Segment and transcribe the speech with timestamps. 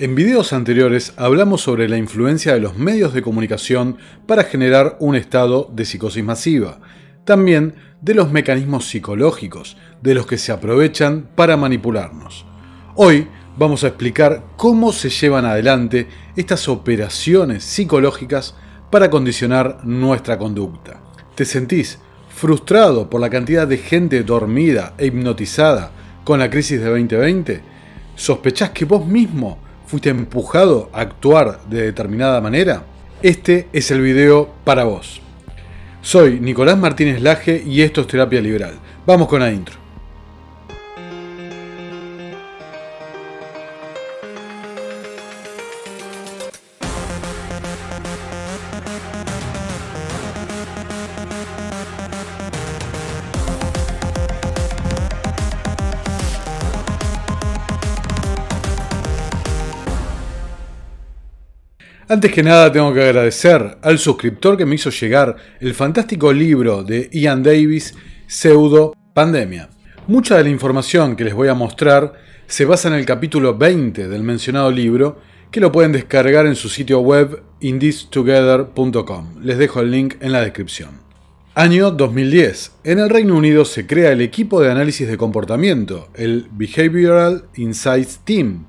[0.00, 3.96] En videos anteriores hablamos sobre la influencia de los medios de comunicación
[4.28, 6.78] para generar un estado de psicosis masiva,
[7.24, 12.46] también de los mecanismos psicológicos de los que se aprovechan para manipularnos.
[12.94, 13.26] Hoy
[13.56, 16.06] vamos a explicar cómo se llevan adelante
[16.36, 18.54] estas operaciones psicológicas
[18.92, 21.00] para condicionar nuestra conducta.
[21.34, 25.90] ¿Te sentís frustrado por la cantidad de gente dormida e hipnotizada
[26.22, 27.62] con la crisis de 2020?
[28.14, 32.82] ¿Sospechás que vos mismo fuiste empujado a actuar de determinada manera?
[33.22, 35.22] Este es el video para vos.
[36.02, 38.74] Soy Nicolás Martínez Laje y esto es Terapia Liberal.
[39.06, 39.87] Vamos con la intro.
[62.10, 66.82] Antes que nada tengo que agradecer al suscriptor que me hizo llegar el fantástico libro
[66.82, 67.94] de Ian Davis,
[68.26, 69.68] Pseudo Pandemia.
[70.06, 72.14] Mucha de la información que les voy a mostrar
[72.46, 75.20] se basa en el capítulo 20 del mencionado libro,
[75.50, 79.42] que lo pueden descargar en su sitio web indistogether.com.
[79.42, 81.02] Les dejo el link en la descripción.
[81.54, 82.72] Año 2010.
[82.84, 88.20] En el Reino Unido se crea el equipo de análisis de comportamiento, el Behavioral Insights
[88.24, 88.64] Team,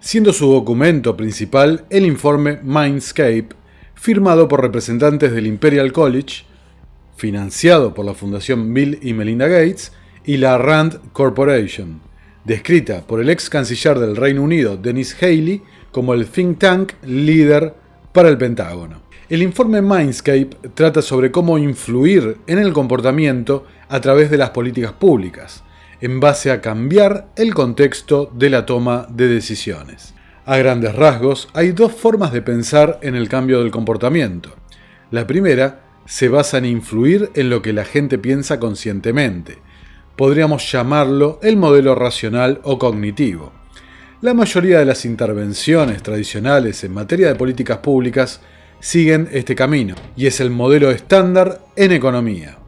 [0.00, 3.48] siendo su documento principal el informe Mindscape,
[3.94, 6.44] firmado por representantes del Imperial College,
[7.16, 9.92] financiado por la Fundación Bill y Melinda Gates,
[10.24, 12.00] y la Rand Corporation,
[12.44, 15.62] descrita por el ex canciller del Reino Unido, Dennis Haley,
[15.92, 17.74] como el think tank líder
[18.12, 19.02] para el Pentágono.
[19.28, 24.92] El informe Mindscape trata sobre cómo influir en el comportamiento a través de las políticas
[24.92, 25.62] públicas,
[26.00, 30.14] en base a cambiar el contexto de la toma de decisiones.
[30.46, 34.56] A grandes rasgos, hay dos formas de pensar en el cambio del comportamiento.
[35.10, 39.58] La primera se basa en influir en lo que la gente piensa conscientemente.
[40.16, 43.52] Podríamos llamarlo el modelo racional o cognitivo.
[44.22, 48.40] La mayoría de las intervenciones tradicionales en materia de políticas públicas
[48.80, 52.59] siguen este camino, y es el modelo estándar en economía.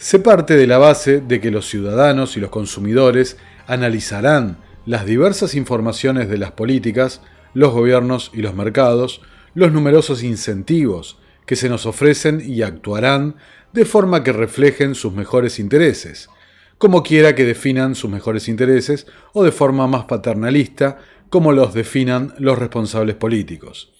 [0.00, 4.56] Se parte de la base de que los ciudadanos y los consumidores analizarán
[4.86, 7.20] las diversas informaciones de las políticas,
[7.52, 9.20] los gobiernos y los mercados,
[9.52, 13.36] los numerosos incentivos que se nos ofrecen y actuarán
[13.74, 16.30] de forma que reflejen sus mejores intereses,
[16.78, 20.96] como quiera que definan sus mejores intereses o de forma más paternalista,
[21.28, 23.92] como los definan los responsables políticos.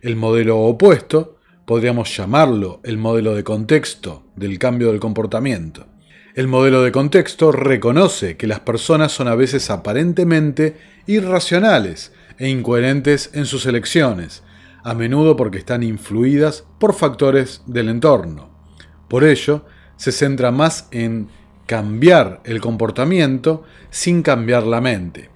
[0.00, 5.86] El modelo opuesto podríamos llamarlo el modelo de contexto del cambio del comportamiento.
[6.34, 13.30] El modelo de contexto reconoce que las personas son a veces aparentemente irracionales e incoherentes
[13.34, 14.42] en sus elecciones,
[14.82, 18.50] a menudo porque están influidas por factores del entorno.
[19.08, 21.28] Por ello, se centra más en
[21.66, 25.30] cambiar el comportamiento sin cambiar la mente.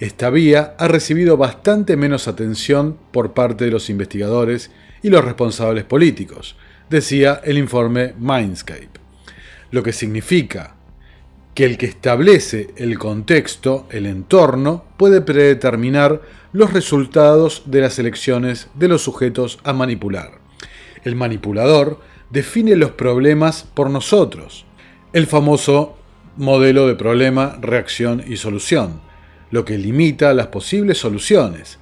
[0.00, 4.70] Esta vía ha recibido bastante menos atención por parte de los investigadores
[5.02, 6.56] y los responsables políticos,
[6.88, 8.90] decía el informe Mindscape.
[9.70, 10.74] Lo que significa
[11.54, 16.20] que el que establece el contexto, el entorno, puede predeterminar
[16.52, 20.38] los resultados de las elecciones de los sujetos a manipular.
[21.04, 22.00] El manipulador
[22.30, 24.64] define los problemas por nosotros,
[25.12, 25.96] el famoso
[26.36, 29.00] modelo de problema, reacción y solución,
[29.50, 31.79] lo que limita las posibles soluciones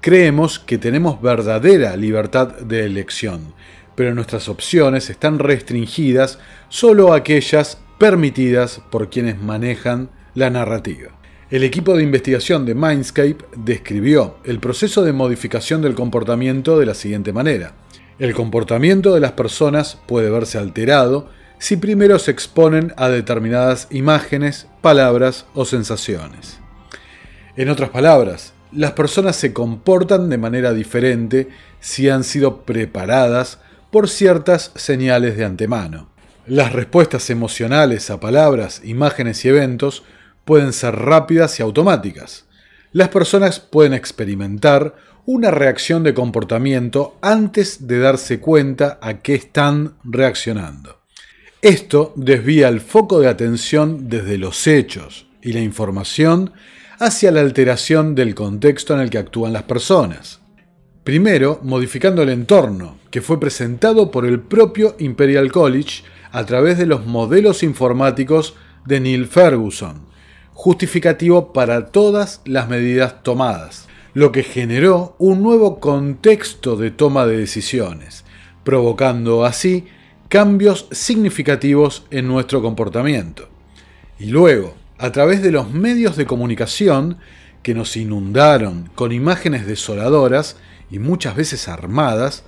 [0.00, 3.52] Creemos que tenemos verdadera libertad de elección,
[3.94, 6.38] pero nuestras opciones están restringidas
[6.70, 11.10] solo a aquellas permitidas por quienes manejan la narrativa.
[11.50, 16.94] El equipo de investigación de Mindscape describió el proceso de modificación del comportamiento de la
[16.94, 17.74] siguiente manera.
[18.18, 21.28] El comportamiento de las personas puede verse alterado
[21.58, 26.58] si primero se exponen a determinadas imágenes, palabras o sensaciones.
[27.54, 31.48] En otras palabras, las personas se comportan de manera diferente
[31.80, 33.58] si han sido preparadas
[33.90, 36.08] por ciertas señales de antemano.
[36.46, 40.04] Las respuestas emocionales a palabras, imágenes y eventos
[40.44, 42.46] pueden ser rápidas y automáticas.
[42.92, 44.94] Las personas pueden experimentar
[45.26, 50.98] una reacción de comportamiento antes de darse cuenta a qué están reaccionando.
[51.62, 56.52] Esto desvía el foco de atención desde los hechos y la información
[57.00, 60.40] hacia la alteración del contexto en el que actúan las personas.
[61.02, 66.84] Primero, modificando el entorno, que fue presentado por el propio Imperial College a través de
[66.84, 68.54] los modelos informáticos
[68.84, 70.02] de Neil Ferguson,
[70.52, 73.88] justificativo para todas las medidas tomadas.
[74.12, 78.24] lo que generó un nuevo contexto de toma de decisiones,
[78.64, 79.86] provocando así
[80.28, 83.48] cambios significativos en nuestro comportamiento.
[84.18, 87.18] Y luego, a través de los medios de comunicación
[87.62, 90.56] que nos inundaron con imágenes desoladoras
[90.90, 92.44] y muchas veces armadas,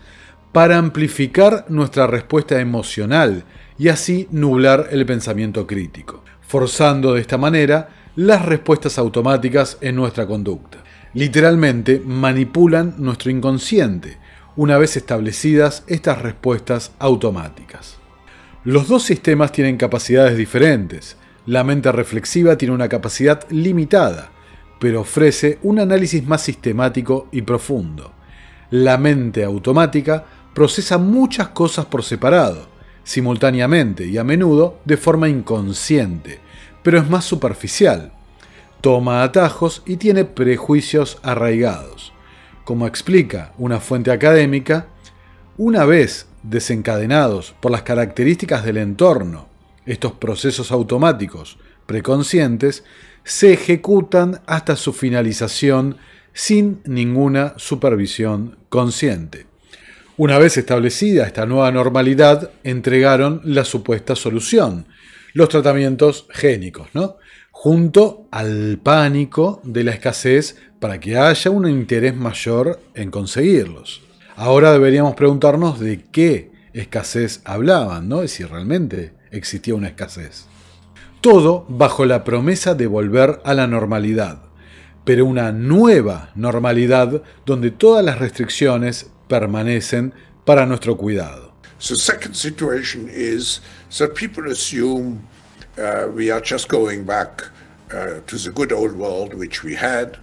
[0.53, 3.45] para amplificar nuestra respuesta emocional
[3.79, 10.27] y así nublar el pensamiento crítico, forzando de esta manera las respuestas automáticas en nuestra
[10.27, 10.79] conducta.
[11.15, 14.19] Literalmente manipulan nuestro inconsciente,
[14.57, 17.97] una vez establecidas estas respuestas automáticas.
[18.65, 21.17] Los dos sistemas tienen capacidades diferentes.
[21.47, 24.31] La mente reflexiva tiene una capacidad limitada,
[24.79, 28.13] pero ofrece un análisis más sistemático y profundo.
[28.71, 30.25] La mente automática
[30.55, 32.69] procesa muchas cosas por separado,
[33.03, 36.39] simultáneamente y a menudo de forma inconsciente,
[36.83, 38.13] pero es más superficial.
[38.81, 42.13] Toma atajos y tiene prejuicios arraigados.
[42.65, 44.87] Como explica una fuente académica,
[45.57, 49.52] una vez desencadenados por las características del entorno,
[49.87, 52.85] estos procesos automáticos preconscientes
[53.25, 55.97] se ejecutan hasta su finalización
[56.33, 59.47] sin ninguna supervisión consciente.
[60.17, 64.87] Una vez establecida esta nueva normalidad, entregaron la supuesta solución,
[65.35, 67.17] los tratamientos génicos, ¿no?
[67.51, 74.03] junto al pánico de la escasez para que haya un interés mayor en conseguirlos.
[74.35, 78.25] Ahora deberíamos preguntarnos de qué escasez hablaban, ¿no?
[78.25, 80.47] Y si realmente existía una escasez.
[81.21, 84.43] Todo bajo la promesa de volver a la normalidad,
[85.05, 90.15] pero una nueva normalidad donde todas las restricciones permanecen
[90.45, 91.53] para nuestro cuidado.
[91.79, 93.61] The second situation is
[93.99, 95.27] that people assume
[95.79, 97.51] uh, we are just going back
[97.91, 100.19] uh, to the good old world which we had,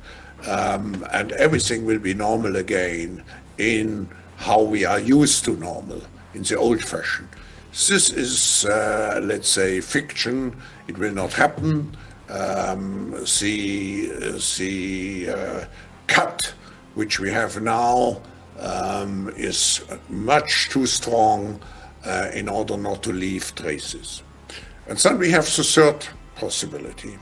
[0.48, 3.24] um, and everything will be normal again
[3.58, 4.08] in
[4.38, 6.02] how we are used to normal,
[6.34, 7.28] in the old fashion.
[7.72, 10.56] This is, uh, let's say, fiction.
[10.88, 11.96] It will not happen.
[12.28, 14.08] Um, the
[14.58, 15.66] the uh,
[16.08, 16.54] cut
[16.96, 18.22] which we have now
[18.60, 21.62] um, is much too strong
[22.06, 24.24] uh, in order not to leave traces.
[24.88, 27.18] And then we have the third possibility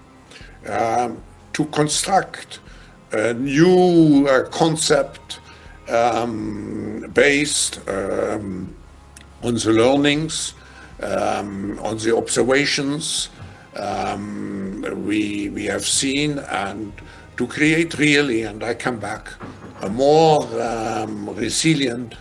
[0.68, 1.22] um,
[1.54, 2.60] to construct
[3.12, 5.40] a new uh, concept
[5.90, 8.76] um, based um,
[9.44, 10.54] on the learnings,
[11.02, 13.30] um, on the observations
[13.78, 16.94] um, we, we have seen, and
[17.38, 19.30] to create really, and I come back,
[19.82, 22.16] a more um, resilient,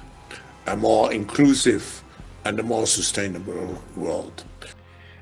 [0.66, 2.02] a more inclusive,
[2.44, 4.44] and a more sustainable world.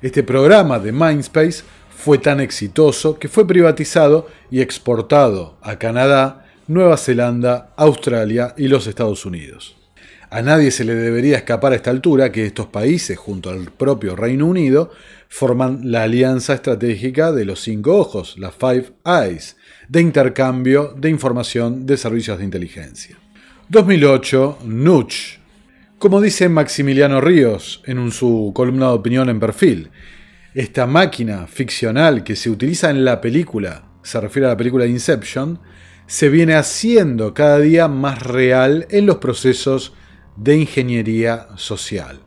[0.01, 6.97] Este programa de Mindspace fue tan exitoso que fue privatizado y exportado a Canadá, Nueva
[6.97, 9.75] Zelanda, Australia y los Estados Unidos.
[10.35, 14.17] A nadie se le debería escapar a esta altura que estos países, junto al propio
[14.17, 14.91] Reino Unido,
[15.29, 19.55] forman la alianza estratégica de los cinco ojos, la Five Eyes,
[19.87, 23.17] de intercambio de información de servicios de inteligencia.
[23.69, 25.39] 2008, Nuch.
[25.99, 29.89] Como dice Maximiliano Ríos en su columna de opinión en perfil,
[30.53, 35.61] esta máquina ficcional que se utiliza en la película, se refiere a la película Inception,
[36.07, 39.93] se viene haciendo cada día más real en los procesos
[40.35, 42.19] de ingeniería social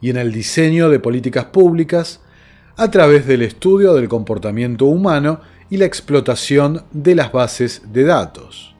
[0.00, 2.20] y en el diseño de políticas públicas
[2.76, 5.40] a través del estudio del comportamiento humano
[5.70, 8.74] y la explotación de las bases de datos.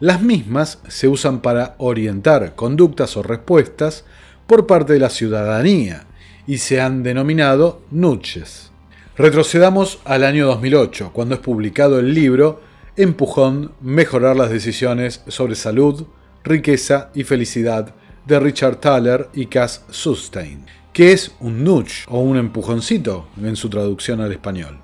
[0.00, 4.04] Las mismas se usan para orientar conductas o respuestas
[4.46, 6.06] por parte de la ciudadanía
[6.46, 8.70] y se han denominado nudges.
[9.16, 12.60] Retrocedamos al año 2008, cuando es publicado el libro
[12.96, 16.06] Empujón, mejorar las decisiones sobre salud,
[16.44, 17.94] riqueza y felicidad
[18.26, 23.68] de Richard Thaler y Cass Sustein, que es un nudge o un empujoncito en su
[23.70, 24.78] traducción al español.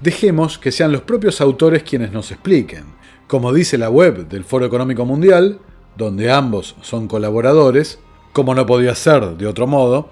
[0.00, 2.84] Dejemos que sean los propios autores quienes nos expliquen.
[3.26, 5.58] Como dice la web del Foro Económico Mundial,
[5.96, 7.98] donde ambos son colaboradores,
[8.32, 10.10] como no podía ser de otro modo,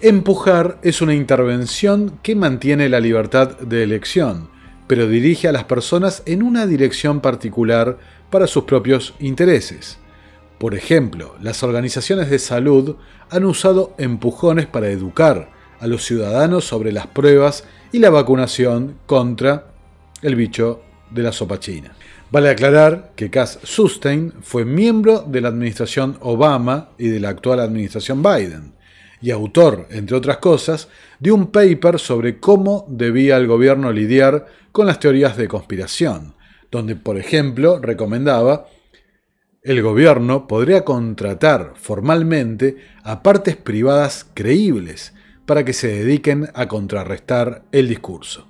[0.00, 4.48] empujar es una intervención que mantiene la libertad de elección,
[4.86, 7.98] pero dirige a las personas en una dirección particular
[8.30, 9.98] para sus propios intereses.
[10.60, 12.96] Por ejemplo, las organizaciones de salud
[13.30, 15.48] han usado empujones para educar
[15.80, 19.68] a los ciudadanos sobre las pruebas y la vacunación contra
[20.20, 21.92] el bicho de la sopa china.
[22.30, 27.60] Vale aclarar que Cass Sustein fue miembro de la administración Obama y de la actual
[27.60, 28.74] administración Biden,
[29.22, 30.88] y autor, entre otras cosas,
[31.20, 36.34] de un paper sobre cómo debía el gobierno lidiar con las teorías de conspiración,
[36.70, 38.66] donde, por ejemplo, recomendaba
[39.62, 45.12] el gobierno podría contratar formalmente a partes privadas creíbles
[45.44, 48.48] para que se dediquen a contrarrestar el discurso.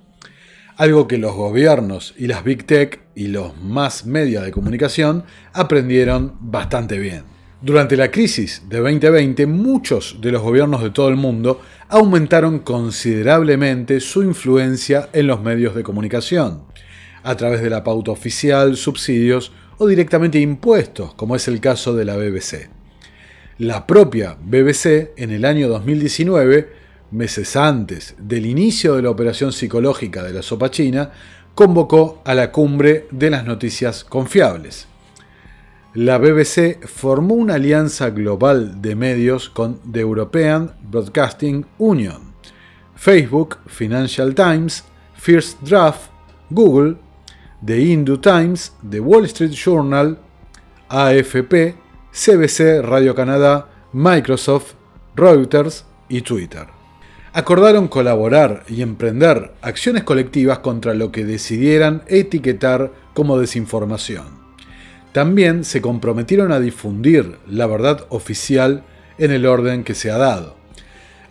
[0.77, 6.37] Algo que los gobiernos y las big tech y los más medios de comunicación aprendieron
[6.39, 7.23] bastante bien.
[7.61, 13.99] Durante la crisis de 2020, muchos de los gobiernos de todo el mundo aumentaron considerablemente
[13.99, 16.63] su influencia en los medios de comunicación,
[17.21, 19.51] a través de la pauta oficial, subsidios
[19.81, 22.69] o directamente impuestos, como es el caso de la BBC.
[23.57, 26.69] La propia BBC, en el año 2019,
[27.11, 31.11] meses antes del inicio de la operación psicológica de la sopa china,
[31.55, 34.87] convocó a la cumbre de las noticias confiables
[35.93, 42.33] la BBC formó una alianza global de medios con The European Broadcasting Union,
[42.95, 44.85] Facebook, Financial Times,
[45.15, 46.09] First Draft,
[46.49, 46.95] Google,
[47.63, 50.17] The Hindu Times, The Wall Street Journal,
[50.89, 51.75] AFP,
[52.11, 54.73] CBC Radio Canadá, Microsoft,
[55.15, 56.65] Reuters y Twitter.
[57.33, 64.41] Acordaron colaborar y emprender acciones colectivas contra lo que decidieran etiquetar como desinformación.
[65.11, 68.83] También se comprometieron a difundir la verdad oficial
[69.19, 70.55] en el orden que se ha dado,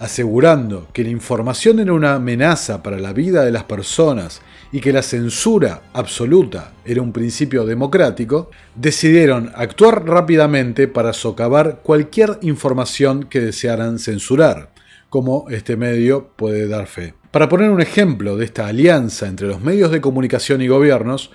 [0.01, 4.43] asegurando que la información era una amenaza para la vida de las personas
[4.73, 12.39] y que la censura absoluta era un principio democrático, decidieron actuar rápidamente para socavar cualquier
[12.43, 14.71] información que desearan censurar,
[15.09, 17.15] como este medio puede dar fe.
[17.31, 21.31] Para poner un ejemplo de esta alianza entre los medios de comunicación y gobiernos,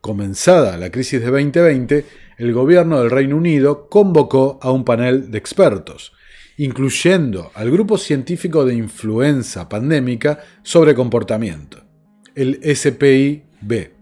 [0.00, 2.06] Comenzada la crisis de 2020,
[2.38, 6.14] el gobierno del Reino Unido convocó a un panel de expertos,
[6.60, 11.78] incluyendo al Grupo Científico de Influenza Pandémica sobre Comportamiento,
[12.34, 13.94] el SPI-B,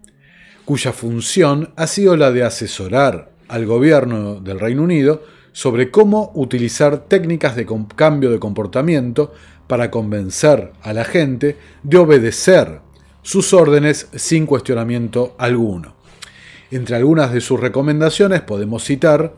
[0.64, 5.22] cuya función ha sido la de asesorar al gobierno del Reino Unido
[5.52, 9.32] sobre cómo utilizar técnicas de cambio de comportamiento
[9.68, 12.80] para convencer a la gente de obedecer
[13.22, 15.94] sus órdenes sin cuestionamiento alguno.
[16.72, 19.32] Entre algunas de sus recomendaciones podemos citar,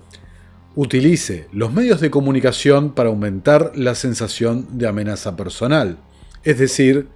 [0.76, 5.98] utilice los medios de comunicación para aumentar la sensación de amenaza personal,
[6.44, 7.08] es decir,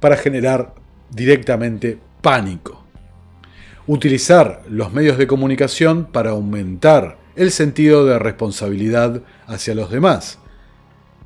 [0.00, 0.74] para generar
[1.10, 2.84] directamente pánico.
[3.86, 10.38] Utilizar los medios de comunicación para aumentar el sentido de responsabilidad hacia los demás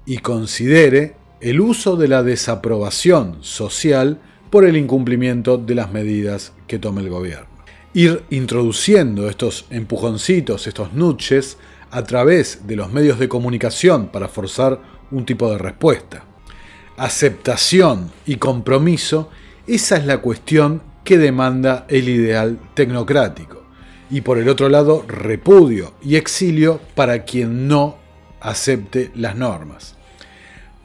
[0.06, 4.18] y considere el uso de la desaprobación social
[4.50, 7.47] por el incumplimiento de las medidas que tome el gobierno.
[7.94, 11.56] Ir introduciendo estos empujoncitos, estos nuches,
[11.90, 14.80] a través de los medios de comunicación para forzar
[15.10, 16.24] un tipo de respuesta.
[16.96, 19.30] Aceptación y compromiso,
[19.66, 23.62] esa es la cuestión que demanda el ideal tecnocrático.
[24.10, 27.96] Y por el otro lado, repudio y exilio para quien no
[28.40, 29.96] acepte las normas.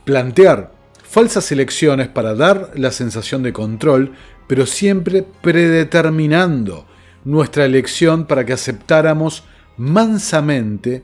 [0.05, 0.71] Plantear
[1.03, 4.13] falsas elecciones para dar la sensación de control,
[4.47, 6.85] pero siempre predeterminando
[7.23, 9.43] nuestra elección para que aceptáramos
[9.77, 11.03] mansamente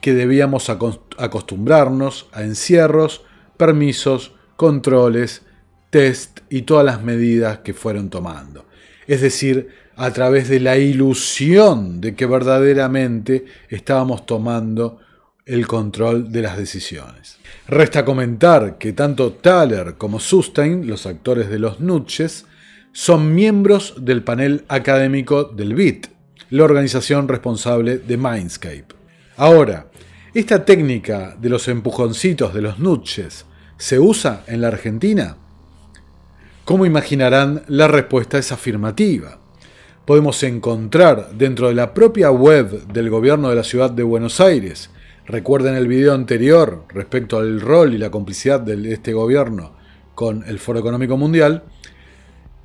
[0.00, 3.22] que debíamos acostumbrarnos a encierros,
[3.56, 5.42] permisos, controles,
[5.90, 8.66] test y todas las medidas que fueron tomando.
[9.06, 15.00] Es decir, a través de la ilusión de que verdaderamente estábamos tomando
[15.44, 17.38] el control de las decisiones.
[17.66, 22.44] Resta comentar que tanto Thaler como Sustain, los actores de los Nutches,
[22.92, 26.06] son miembros del panel académico del BIT,
[26.50, 28.86] la organización responsable de Mindscape.
[29.36, 29.90] Ahora,
[30.34, 35.36] ¿esta técnica de los empujoncitos de los Nutches se usa en la Argentina?
[36.64, 39.38] ¿Cómo imaginarán la respuesta es afirmativa?
[40.04, 44.90] Podemos encontrar dentro de la propia web del gobierno de la ciudad de Buenos Aires
[45.28, 49.74] Recuerden el video anterior respecto al rol y la complicidad de este gobierno
[50.14, 51.64] con el Foro Económico Mundial.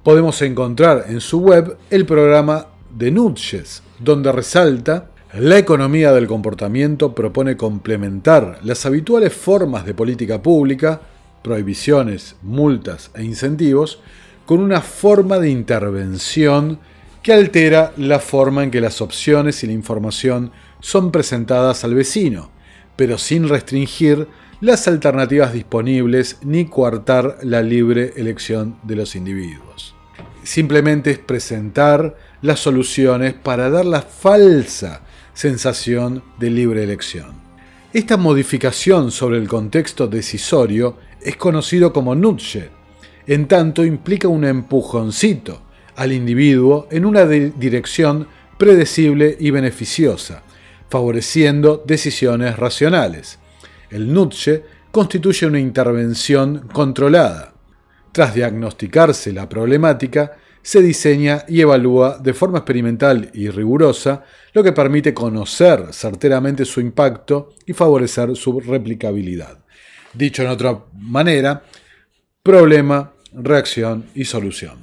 [0.03, 7.15] Podemos encontrar en su web el programa de Nutches, donde resalta la economía del comportamiento
[7.15, 10.99] propone complementar las habituales formas de política pública,
[11.41, 14.01] prohibiciones, multas e incentivos,
[14.45, 16.79] con una forma de intervención
[17.21, 22.51] que altera la forma en que las opciones y la información son presentadas al vecino,
[22.97, 24.27] pero sin restringir
[24.63, 29.93] las alternativas disponibles ni coartar la libre elección de los individuos.
[30.43, 35.01] Simplemente es presentar las soluciones para dar la falsa
[35.33, 37.33] sensación de libre elección.
[37.91, 42.69] Esta modificación sobre el contexto decisorio es conocido como nutshell,
[43.27, 45.61] en tanto implica un empujoncito
[45.97, 50.41] al individuo en una dirección predecible y beneficiosa,
[50.89, 53.42] favoreciendo decisiones racionales.
[53.93, 57.53] El Nutsche constituye una intervención controlada.
[58.11, 60.31] Tras diagnosticarse la problemática,
[60.63, 64.23] se diseña y evalúa de forma experimental y rigurosa,
[64.53, 69.59] lo que permite conocer certeramente su impacto y favorecer su replicabilidad.
[70.11, 71.61] Dicho en otra manera,
[72.41, 74.79] problema, reacción y solución.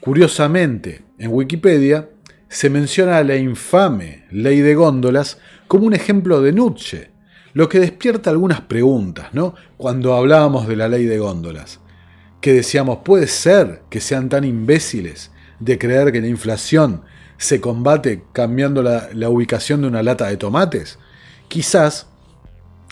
[0.00, 2.10] Curiosamente, en Wikipedia
[2.48, 7.13] se menciona la infame ley de góndolas como un ejemplo de Nietzsche,
[7.54, 9.54] lo que despierta algunas preguntas, ¿no?
[9.76, 11.80] Cuando hablábamos de la ley de góndolas
[12.44, 15.30] que decíamos, ¿puede ser que sean tan imbéciles
[15.60, 17.00] de creer que la inflación
[17.38, 20.98] se combate cambiando la, ubicación de una lata de tomates?
[21.48, 22.06] Quizás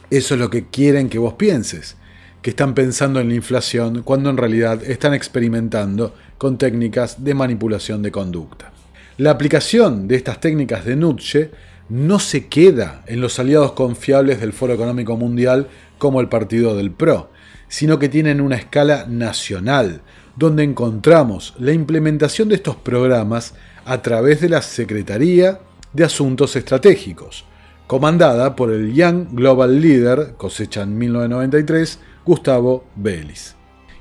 [0.09, 1.99] eso es lo que quieren que vos pienses,
[2.41, 8.01] que están pensando en la inflación cuando en realidad están experimentando con técnicas de manipulación
[8.01, 8.73] de conducta.
[9.19, 11.51] La aplicación de estas técnicas de Nietzsche
[11.89, 16.91] no se queda en los aliados confiables del Foro Económico Mundial como el partido del
[16.91, 17.31] PRO,
[17.69, 20.03] sino que tienen una escala nacional,
[20.37, 25.61] donde encontramos la implementación de estos programas a través de la Secretaría
[25.93, 27.45] de Asuntos Estratégicos,
[27.87, 33.55] comandada por el Young Global Leader, cosecha en 1993, Gustavo Vélez,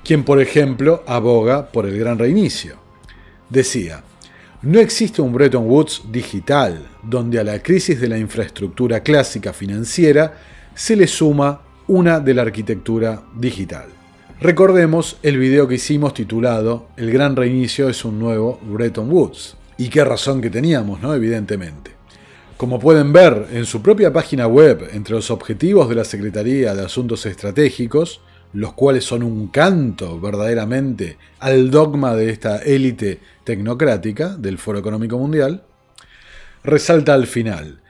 [0.03, 2.77] quien por ejemplo aboga por el gran reinicio.
[3.49, 4.03] Decía,
[4.63, 10.35] no existe un Bretton Woods digital, donde a la crisis de la infraestructura clásica financiera
[10.75, 13.85] se le suma una de la arquitectura digital.
[14.39, 19.57] Recordemos el video que hicimos titulado El gran reinicio es un nuevo Bretton Woods.
[19.77, 21.15] Y qué razón que teníamos, ¿no?
[21.15, 21.91] Evidentemente.
[22.55, 26.85] Como pueden ver en su propia página web, entre los objetivos de la Secretaría de
[26.85, 28.21] Asuntos Estratégicos,
[28.53, 35.17] los cuales son un canto verdaderamente al dogma de esta élite tecnocrática del Foro Económico
[35.17, 35.63] Mundial,
[36.63, 37.81] resalta al final,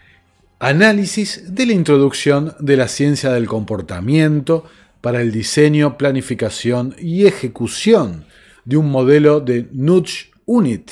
[0.64, 4.64] Análisis de la introducción de la ciencia del comportamiento
[5.02, 8.26] para el diseño, planificación y ejecución
[8.64, 10.92] de un modelo de Nudge Unit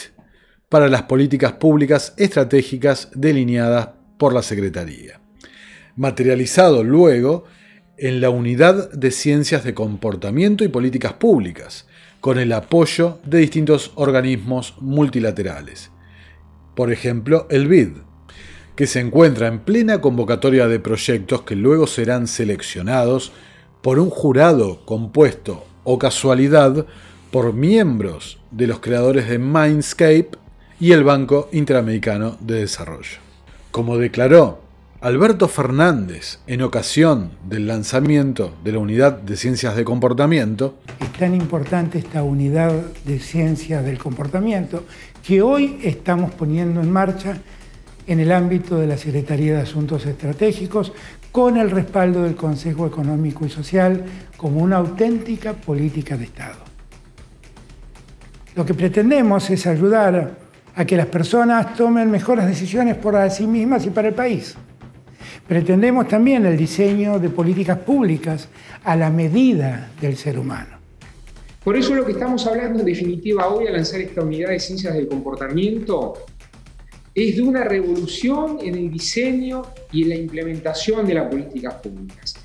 [0.69, 5.21] para las políticas públicas estratégicas delineadas por la Secretaría.
[5.95, 7.43] Materializado luego
[8.01, 11.87] en la Unidad de Ciencias de Comportamiento y Políticas Públicas,
[12.21, 15.91] con el apoyo de distintos organismos multilaterales.
[16.75, 17.89] Por ejemplo, el BID,
[18.75, 23.33] que se encuentra en plena convocatoria de proyectos que luego serán seleccionados
[23.81, 26.85] por un jurado compuesto o casualidad
[27.31, 30.31] por miembros de los creadores de Mindscape
[30.79, 33.17] y el Banco Interamericano de Desarrollo.
[33.71, 34.68] Como declaró
[35.01, 41.33] Alberto Fernández en ocasión del lanzamiento de la Unidad de Ciencias de Comportamiento, es tan
[41.33, 42.73] importante esta Unidad
[43.05, 44.83] de Ciencias del Comportamiento
[45.25, 47.37] que hoy estamos poniendo en marcha
[48.07, 50.91] en el ámbito de la Secretaría de Asuntos Estratégicos,
[51.31, 54.03] con el respaldo del Consejo Económico y Social
[54.35, 56.57] como una auténtica política de Estado.
[58.53, 60.31] Lo que pretendemos es ayudar
[60.75, 64.57] a que las personas tomen mejores decisiones por sí mismas y para el país.
[65.47, 68.49] Pretendemos también el diseño de políticas públicas
[68.83, 70.77] a la medida del ser humano.
[71.63, 74.93] Por eso lo que estamos hablando en definitiva hoy al lanzar esta unidad de ciencias
[74.93, 76.25] del comportamiento
[77.13, 82.35] es de una revolución en el diseño y en la implementación de las políticas públicas.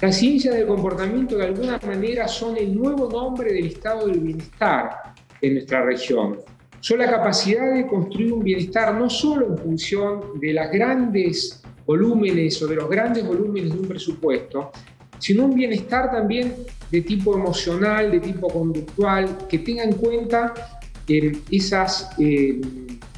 [0.00, 5.14] Las ciencias del comportamiento de alguna manera son el nuevo nombre del estado del bienestar
[5.40, 6.38] en nuestra región.
[6.80, 12.60] Son la capacidad de construir un bienestar no solo en función de las grandes volúmenes
[12.62, 14.70] o de los grandes volúmenes de un presupuesto,
[15.18, 16.54] sino un bienestar también
[16.90, 20.52] de tipo emocional, de tipo conductual, que tenga en cuenta
[21.08, 22.60] eh, esas eh,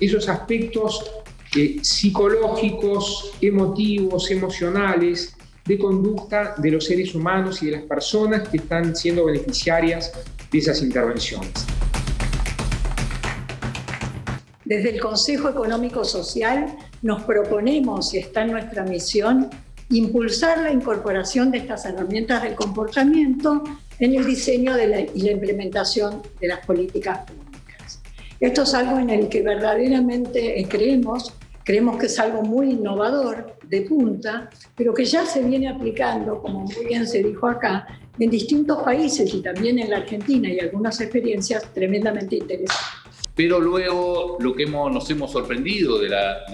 [0.00, 1.10] esos aspectos
[1.56, 8.58] eh, psicológicos, emotivos, emocionales, de conducta de los seres humanos y de las personas que
[8.58, 10.12] están siendo beneficiarias
[10.50, 11.52] de esas intervenciones.
[14.64, 19.50] Desde el Consejo Económico Social nos proponemos, y está en nuestra misión,
[19.90, 23.62] impulsar la incorporación de estas herramientas del comportamiento
[23.98, 24.72] en el diseño
[25.14, 28.00] y la implementación de las políticas públicas.
[28.40, 33.54] Esto es algo en el que verdaderamente eh, creemos, creemos que es algo muy innovador,
[33.68, 37.86] de punta, pero que ya se viene aplicando, como muy bien se dijo acá,
[38.18, 43.03] en distintos países y también en la Argentina y algunas experiencias tremendamente interesantes.
[43.34, 46.44] Pero luego lo que hemos, nos hemos sorprendido de la,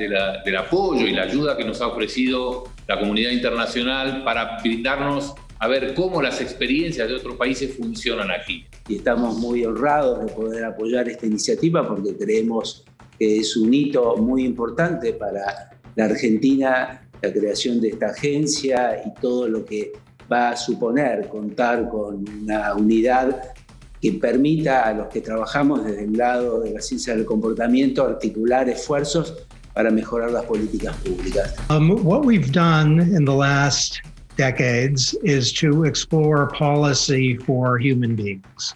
[0.45, 5.69] del apoyo y la ayuda que nos ha ofrecido la comunidad internacional para brindarnos a
[5.69, 8.65] ver cómo las experiencias de otros países funcionan aquí.
[8.89, 12.83] y estamos muy honrados de poder apoyar esta iniciativa porque creemos
[13.19, 19.21] que es un hito muy importante para la Argentina, la creación de esta agencia y
[19.21, 19.93] todo lo que
[20.33, 23.53] va a suponer contar con una unidad
[24.01, 28.69] que permita a los que trabajamos desde el lado de la ciencia del comportamiento articular
[28.69, 29.35] esfuerzos
[29.75, 31.55] para mejorar las políticas públicas.
[31.71, 34.01] Um, what we've done in the last
[34.37, 38.75] decades is to explore policy for human beings,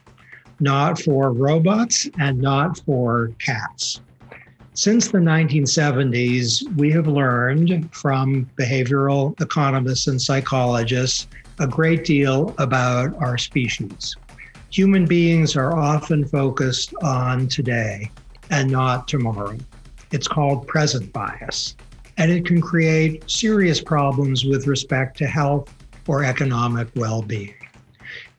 [0.61, 4.01] not for robots and not for cats.
[4.75, 11.29] Since the 1970s, we have learned from behavioral economists and psychologists
[11.61, 14.17] a great deal about our species.
[14.75, 18.11] Human beings are often focused on today
[18.51, 19.57] and not tomorrow.
[20.11, 21.77] It's called present bias,
[22.17, 25.73] and it can create serious problems with respect to health
[26.09, 27.55] or economic well being.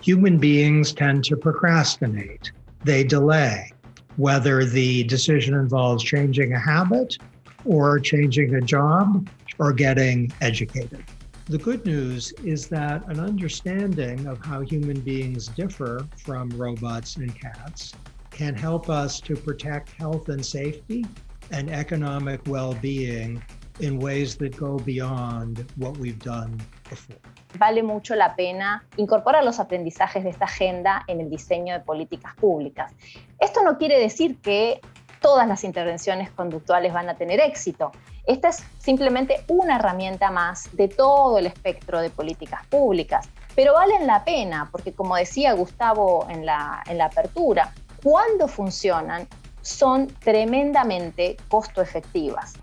[0.01, 2.51] Human beings tend to procrastinate,
[2.83, 3.71] they delay,
[4.17, 7.17] whether the decision involves changing a habit
[7.63, 11.01] or changing a job or getting educated.
[11.47, 17.29] The good news is that an understanding of how human beings differ from robots and
[17.39, 17.93] cats
[18.31, 21.05] can help us to protect health and safety
[21.51, 23.43] and economic well being
[23.79, 27.19] in ways that go beyond what we've done before.
[27.59, 32.33] vale mucho la pena incorporar los aprendizajes de esta agenda en el diseño de políticas
[32.37, 32.91] públicas.
[33.39, 34.81] Esto no quiere decir que
[35.21, 37.91] todas las intervenciones conductuales van a tener éxito.
[38.25, 44.07] Esta es simplemente una herramienta más de todo el espectro de políticas públicas, pero valen
[44.07, 49.27] la pena porque, como decía Gustavo en la, apertura, cuando funcionan
[49.61, 52.53] son tremendamente costo efectivas.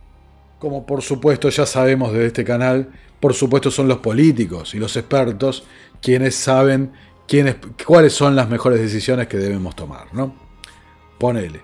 [0.58, 4.96] Como por supuesto ya sabemos de este canal, por supuesto son los políticos y los
[4.96, 5.64] expertos
[6.00, 6.92] quienes saben
[7.26, 10.34] quiénes, cuáles son las mejores decisiones que debemos tomar, ¿no?
[11.18, 11.62] Ponele.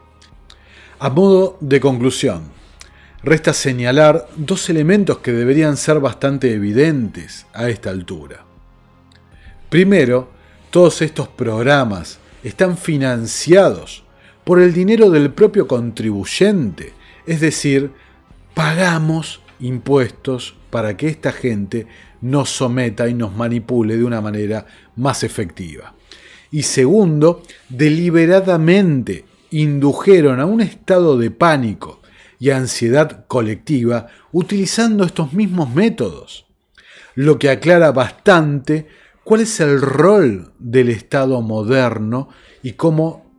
[1.01, 2.58] A modo de conclusión,
[3.29, 8.45] resta señalar dos elementos que deberían ser bastante evidentes a esta altura.
[9.69, 10.31] Primero,
[10.71, 14.05] todos estos programas están financiados
[14.45, 16.95] por el dinero del propio contribuyente,
[17.27, 17.91] es decir,
[18.55, 21.87] pagamos impuestos para que esta gente
[22.23, 25.95] nos someta y nos manipule de una manera más efectiva.
[26.51, 31.98] Y segundo, deliberadamente indujeron a un estado de pánico
[32.39, 36.47] y ansiedad colectiva utilizando estos mismos métodos,
[37.15, 38.87] lo que aclara bastante
[39.25, 42.29] cuál es el rol del Estado moderno
[42.63, 43.31] y cómo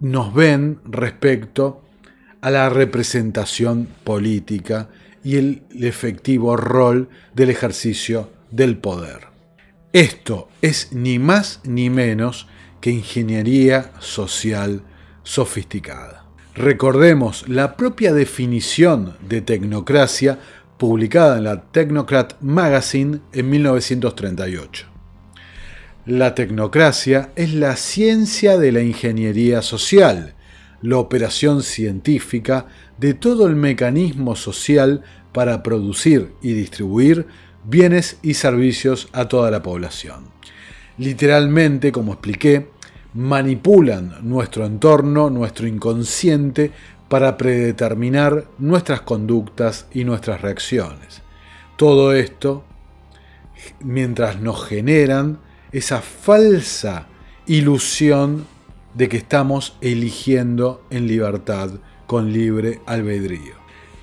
[0.00, 1.82] nos ven respecto
[2.40, 4.88] a la representación política
[5.22, 9.28] y el efectivo rol del ejercicio del poder.
[9.92, 12.48] Esto es ni más ni menos
[12.80, 14.82] que ingeniería social
[15.22, 16.23] sofisticada.
[16.56, 20.38] Recordemos la propia definición de tecnocracia
[20.78, 24.86] publicada en la Technocrat Magazine en 1938.
[26.06, 30.34] La tecnocracia es la ciencia de la ingeniería social,
[30.80, 32.66] la operación científica
[32.98, 37.26] de todo el mecanismo social para producir y distribuir
[37.64, 40.26] bienes y servicios a toda la población.
[40.98, 42.68] Literalmente, como expliqué,
[43.14, 46.72] manipulan nuestro entorno, nuestro inconsciente,
[47.08, 51.22] para predeterminar nuestras conductas y nuestras reacciones.
[51.76, 52.64] Todo esto
[53.80, 55.38] mientras nos generan
[55.72, 57.06] esa falsa
[57.46, 58.46] ilusión
[58.94, 61.70] de que estamos eligiendo en libertad
[62.06, 63.54] con libre albedrío.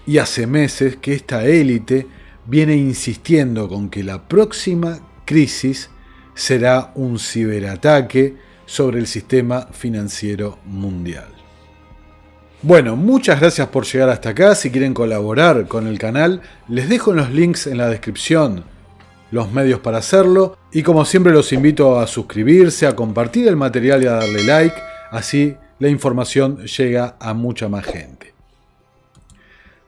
[0.05, 2.07] Y hace meses que esta élite
[2.45, 5.89] viene insistiendo con que la próxima crisis
[6.33, 11.27] será un ciberataque sobre el sistema financiero mundial.
[12.63, 14.53] Bueno, muchas gracias por llegar hasta acá.
[14.53, 18.65] Si quieren colaborar con el canal, les dejo los links en la descripción,
[19.31, 20.57] los medios para hacerlo.
[20.71, 24.75] Y como siempre los invito a suscribirse, a compartir el material y a darle like.
[25.09, 28.31] Así la información llega a mucha más gente.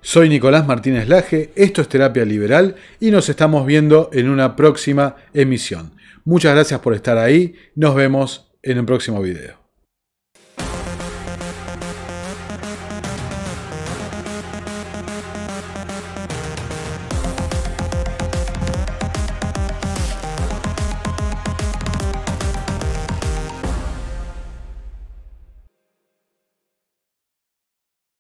[0.01, 5.15] Soy Nicolás Martínez Laje, esto es Terapia Liberal y nos estamos viendo en una próxima
[5.33, 5.93] emisión.
[6.25, 9.62] Muchas gracias por estar ahí, nos vemos en el próximo video.